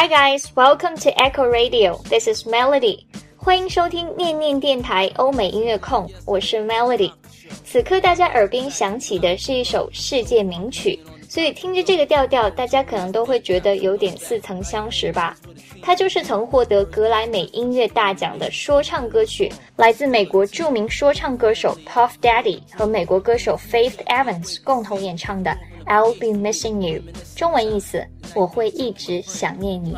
[0.00, 2.00] Hi guys, welcome to Echo Radio.
[2.08, 3.00] This is Melody.
[3.36, 7.12] 欢迎收听念念电台欧美音乐控，我是 Melody。
[7.66, 15.36] 此刻大家耳边响起的是一首世界名曲，所以听着这个调调，大家可能都会觉得有点似曾相识吧。
[15.82, 25.54] 它就是曾获得格莱美音乐大奖的说唱歌曲，来自美国著名说唱歌手 Puff Daddy 和美国歌手 Faith Evans 共同演唱的。
[25.90, 27.02] I'll be missing you，
[27.34, 29.92] 中文意思我会一直想念你。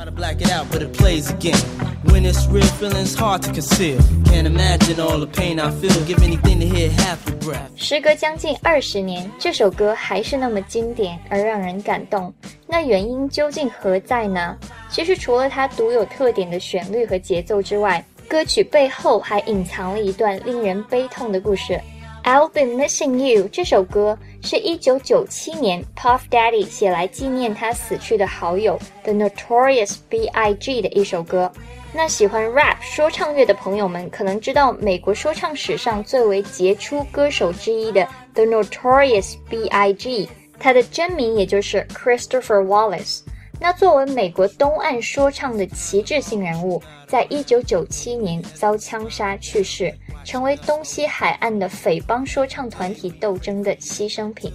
[7.76, 12.32] 时隔将近二十年，这首歌还是那么经典而让人感动。
[12.66, 14.56] 那原因究竟何在呢？
[14.90, 21.78] 其实除了它独有特点的旋律和节奏之外，歌曲背后还隐藏了一段令人悲痛的故事。
[22.24, 30.82] I'll be missing you 这首歌是一九九七年 Puff Daddy 写来纪念他死去的好友 The Notorious B.I.G.
[30.82, 31.50] 的一首歌。
[31.94, 40.28] 那喜欢 rap 说唱乐的朋友们可能知道，美国说唱史上最为杰出歌手之一的 The Notorious B.I.G.
[40.58, 43.20] 他的真名也就是 Christopher Wallace。
[43.60, 49.94] 那作为美国东岸说唱的旗帜性人物，在一九九七年遭枪杀去世。
[50.24, 54.52] 成为东西海岸的匪帮说唱团体斗争的牺牲品。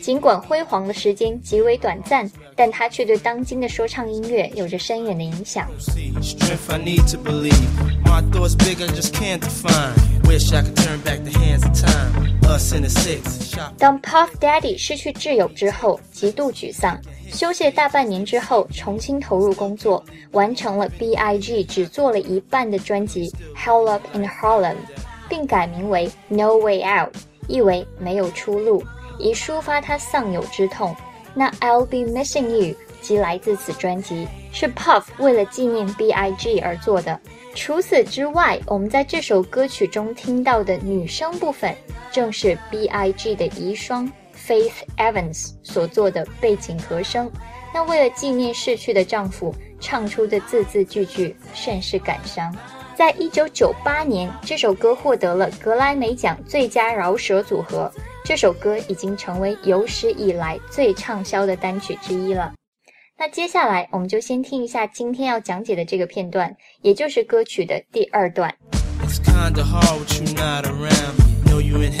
[0.00, 5.66] 尽管辉煌的时间极为短暂，但他却对当今的说唱音乐有着深远的影响。
[13.78, 16.98] 当 Puff Daddy 失去挚友之后，极度沮丧，
[17.32, 24.74] 休息大半年之后，重新投入工作，完成了 B.I.G 只做了一半的专辑《Hell Up in Harlem》。
[25.30, 27.14] 并改名为 No Way Out，
[27.46, 28.82] 意为没有出路，
[29.16, 30.92] 以抒发他丧友之痛。
[31.34, 37.16] 那 I'll Be Missing You 即来自此专辑，是 Puff 为了纪念 B.I.G 而做的。
[37.54, 41.76] 除此之外，我们在这首歌曲中听到的女声部分，
[42.10, 44.10] 正是 B.I.G 的遗孀
[44.50, 47.30] Faith Evans 所做的背景和声。
[47.72, 52.52] 那为了纪念逝去的丈夫，唱出的字字句句甚是感伤。
[52.96, 57.88] 在一九九八年，这首歌获得了格莱美奖最佳饶舌组合。
[58.24, 62.52] 这首歌已经成为有史以来最畅销的单曲之一了。
[63.16, 68.52] 那接下来，我们就先听一下今天要讲解的这个片段，也就是歌曲的第二段。
[71.50, 72.00] Know you in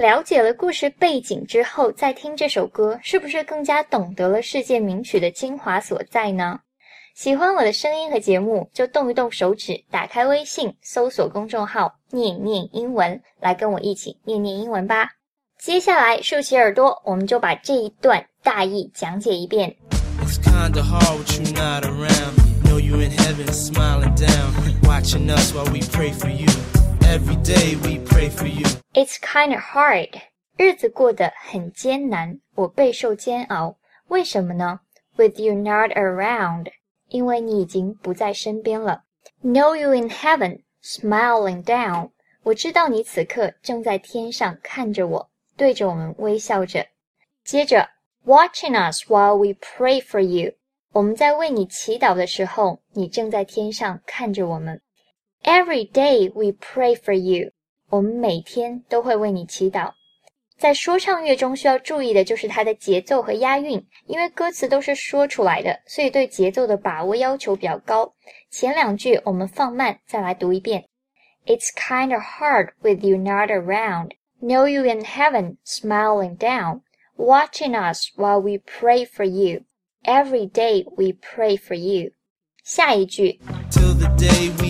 [0.00, 6.58] 了解了故事背景之后，再听这首歌，是不是更加懂得了世界名曲的精华所在呢？
[7.14, 15.06] 喜欢我的声音和节目，就动一动手指，打开微信，搜索公众号“念念英文”，来跟我一起念念英文吧。
[15.58, 19.76] 接下来竖起耳朵，我们就把这一段大意讲解一遍。
[27.09, 27.35] you in heaven smiling down, watching us while we pray for you.
[27.35, 28.65] Every day we pray for you.
[28.93, 30.21] It's kind of hard.
[30.57, 33.77] 日子过得很艰难，我备受煎熬。
[34.07, 34.79] 为什么呢？
[35.17, 36.71] With you not around，
[37.09, 39.03] 因为你已经不在身边了。
[39.43, 42.11] Know you in heaven, smiling down，
[42.43, 46.87] 我知道你此刻正在天上看着我，对着我们微笑着。
[47.43, 47.89] 接着，
[48.25, 50.53] watching us while we pray for you。
[50.93, 54.81] 我们在为你祈祷的时候，你正在天上看着我们。
[55.43, 57.51] Every day we pray for you。
[57.89, 59.93] 我们每天都会为你祈祷。
[60.57, 68.13] 在说唱乐中需要注意的就是它的节奏和押韵，因为歌词都是说出来的，所以对节奏的把握要求比较高。
[68.49, 70.85] 前两句我们放慢再来读一遍。
[71.45, 74.11] It's kinda hard with you not around.
[74.41, 76.81] Know you in heaven, smiling down.
[77.17, 79.63] watching us while we pray for you.
[80.05, 82.11] Every day we pray for you.
[82.63, 83.39] 下一句
[83.71, 84.68] Till the day we meet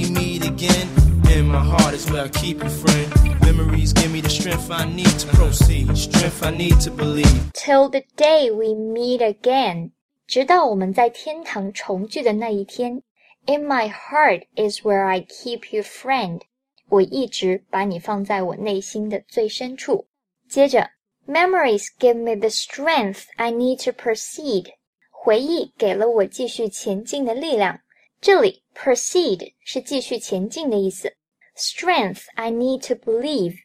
[0.60, 0.88] again.
[1.30, 3.42] In my heart is where I keep you, friend.
[3.42, 5.96] Memories give me the strength I need to proceed.
[5.98, 7.52] Strength I need to believe.
[7.54, 9.92] till the day we meet again，
[10.28, 13.02] 直到我们在天堂重聚的那一天。
[13.48, 16.42] In my heart is where I keep you, friend。
[16.90, 20.08] 我一直把你放在我内心的最深处。
[20.48, 20.90] 接着，
[21.28, 24.68] Memories give me the strength I need to proceed。
[25.10, 27.80] 回忆给了我继续前进的力量。
[28.22, 31.14] 这里 proceed 是继续前进的意思。
[31.56, 33.56] Strength I need to believe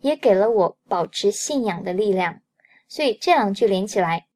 [0.00, 2.40] 也给了我保持信仰的力量。
[2.88, 4.26] 所以这两句连起来，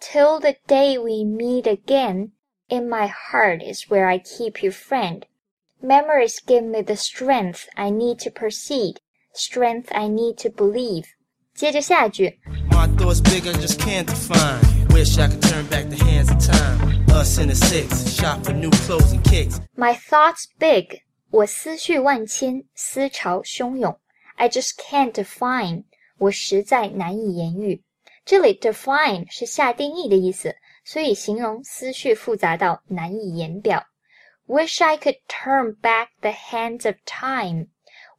[0.00, 2.32] Till the day we meet again,
[2.68, 5.22] in my heart is where I keep you, friend.
[5.82, 8.98] Memories give me the strength I need to proceed,
[9.34, 11.06] strength I need to believe.
[11.54, 12.38] 接着下句
[12.70, 14.75] My thoughts big, I just can't define.
[14.96, 17.04] Wish I could turn back the hands of time.
[17.08, 19.58] Us in the six, shop for new clothes and kicks.
[19.76, 23.98] My thoughts big，我思绪万千，思潮汹涌。
[24.36, 25.84] I just can't define，
[26.18, 27.82] 我实在难以言喻。
[28.24, 30.54] 这里 define 是下定义的意思，
[30.84, 33.84] 所以形容思绪复杂到难以言表。
[34.46, 37.66] Wish I could turn back the hands of time，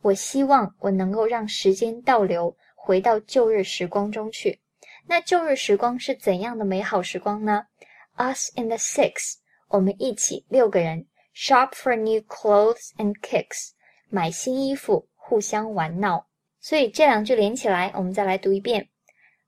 [0.01, 4.59] 我希望我能够让时间倒流，回到旧日时光中去。
[5.07, 7.67] 那旧日时光是怎样的美好时光呢？
[8.17, 9.35] Us in the six，
[9.67, 13.71] 我们一起六个人 shop for new clothes and kicks，
[14.09, 16.27] 买新衣服，互相玩闹。
[16.59, 18.89] 所以这两句连起来，我们再来读一遍。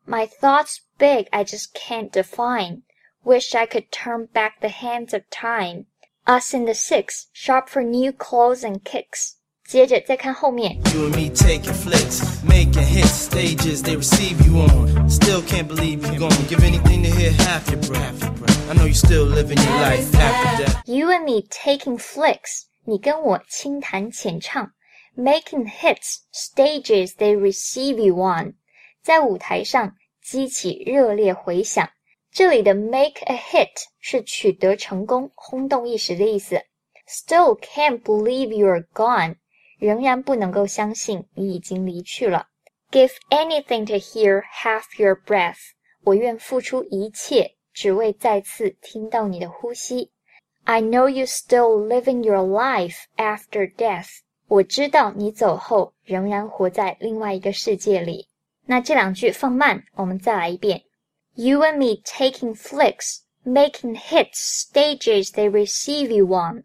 [0.05, 2.81] My thoughts big, I just can't define.
[3.23, 5.85] Wish I could turn back the hands of time.
[6.25, 9.35] Us in the six shop for new clothes and kicks.
[9.69, 15.09] 接着再看后面 You and me taking flicks, making hits, stages they receive you on.
[15.09, 16.47] Still can't believe you gone.
[16.47, 18.23] Give anything to hear half your breath.
[18.69, 20.83] I know you still living your life after death.
[20.85, 24.69] You and me taking flicks，你跟我轻弹浅唱，
[25.17, 28.53] making hits stages they receive you on，
[29.03, 31.89] 在舞台上激起热烈回响。
[32.31, 36.61] 这里的 make a hit 是取得成功、轰动一时的意思。
[37.07, 39.35] Still can't believe you're gone，
[39.80, 42.46] 仍然不能够相信你已经离去了。
[42.92, 45.72] Give anything to hear half your breath，
[46.04, 50.12] 我愿付出一切，只为再次听到你的呼吸。
[50.64, 54.08] I know you still living your life after death。
[54.48, 58.28] 我知道你走后仍然活在另外一个世界里。
[58.66, 60.82] 那这两句放慢，我们再来一遍。
[61.34, 66.64] You and me taking flicks, making hits, stages they receive you on.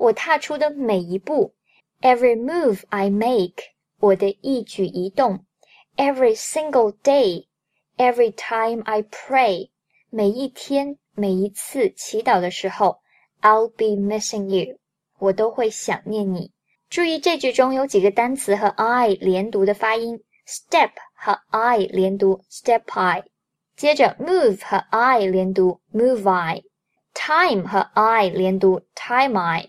[0.00, 1.52] 我踏出的每一步
[2.00, 3.62] ；every move I make，
[3.98, 5.44] 我的一举一动
[5.98, 9.68] ；every single day，every time I pray，
[10.08, 13.00] 每一天、每一次祈祷的时候
[13.42, 14.78] ，I'll be missing you，
[15.18, 16.50] 我都会想念你。
[16.88, 23.24] 注意这句中有几个单词和 I 连读的发音，step 和 I 连读 step I，
[23.76, 26.62] 接着 move 和 I 连读 move I。
[27.12, 29.68] time 和 I 连读 time I，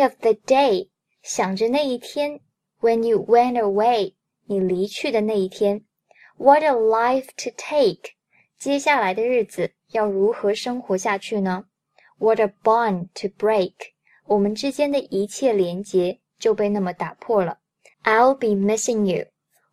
[0.00, 0.88] Thinking of the day，
[1.20, 2.40] 想着那一天，
[2.80, 4.14] When you went away，
[4.46, 5.84] 你离去的那一天。
[6.38, 8.12] What a life to take，
[8.58, 11.66] 接下来的日子要如何生活下去呢？
[12.16, 13.74] What a bond to break，
[14.24, 17.58] 我们之间的一切连结就被那么打破了。
[18.02, 19.26] I'll be missing you，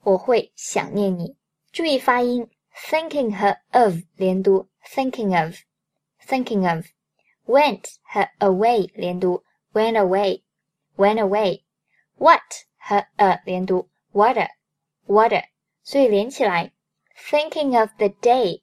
[0.04, 1.38] 我会想念你。
[1.72, 5.56] 注意发音，thinking 和 of 连读，thinking of
[6.28, 9.44] thinking of。went 和 away 连读
[9.74, 12.42] ，went away，went away。what
[12.78, 15.44] 和 a 连读，water，water。
[15.84, 16.72] 所以连起来，
[17.30, 18.62] thinking of the day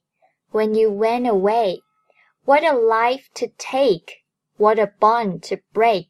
[0.51, 4.21] when you went away。What a life to take!
[4.57, 6.09] What a bond to break!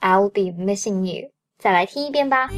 [0.00, 1.30] I'll be missing you.
[1.58, 2.50] 再来听一遍吧。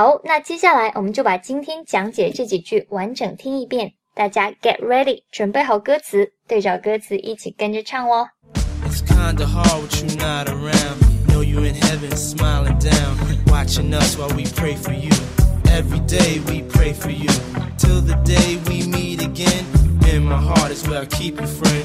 [0.00, 3.92] 好，那接下来我们就把今天讲解这几句完整听一遍。
[4.14, 8.26] 大家 get ready，准备好歌词，对照歌词一起跟着唱哦。
[8.86, 10.96] It's kinda hard with you not around.
[11.28, 13.14] Know you in heaven smiling down,
[13.48, 15.10] watching us while we pray for you.
[15.66, 17.28] Every day we pray for you.
[17.76, 19.66] Till the day we meet again.
[20.10, 21.84] In my heart is where I keep you, friend.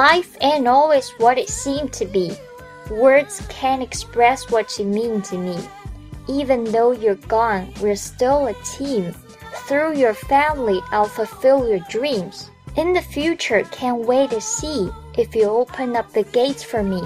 [0.00, 2.32] Life ain't always what it seemed to be.
[2.90, 5.58] Words can't express what you mean to me.
[6.28, 9.12] Even though you're gone, we're still a team.
[9.66, 12.50] Through your family, I'll fulfill your dreams.
[12.76, 17.02] In the future, can't wait to see if you open up the gates for me.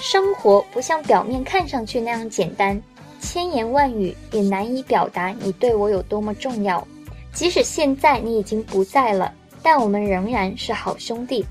[0.00, 2.82] 生活不像表面看上去那样简单，
[3.20, 6.86] 千言万语也难以表达你对我有多么重要。
[7.32, 11.46] 即使现在你已经不在了，但我们仍然是好兄弟。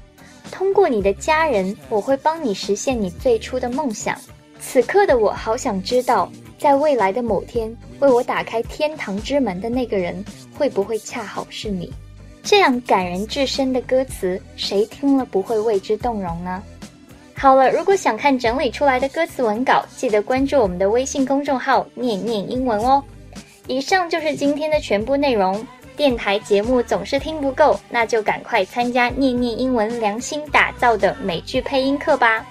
[0.49, 4.19] 通过你的家人，我会帮你实现你最初的梦想。
[4.61, 10.25] 此刻的我好想知道，在未来的某天，为我打开天堂之门的那个人，
[10.57, 11.93] 会不会恰好是你？
[12.43, 16.63] 这样感人至深的歌词，谁听了不会为之动容呢？
[17.35, 23.03] 好了，如果想看整理出来的歌词文稿，记得关注我们的微信公众号“念念英文”哦。
[23.69, 25.65] 以上就是今天的全部内容。
[25.99, 32.47] 电台节目总是听不够，那就赶快参加念念英文良心打造的美剧配音课吧。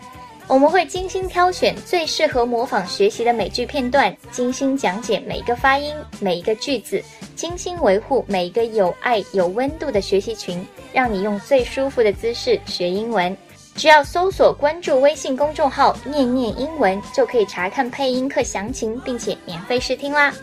[0.48, 7.02] 我们会精心挑选最适合模仿学习的美剧片段，精心讲解每一个发音、每一个句子，
[7.38, 10.62] 精心维护每一个有爱、有温度的学习群，
[10.92, 13.36] 让你用最舒服的姿势学英文。
[13.76, 20.34] 只要搜索关注微信公众号“念念英文”，就可以查看配音课详情，并且免费试听啦。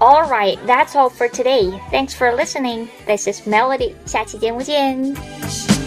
[0.00, 1.70] All right, that's all for today.
[1.90, 2.88] Thanks for listening.
[3.06, 3.94] This is Melody.
[4.04, 5.79] 下期节目见。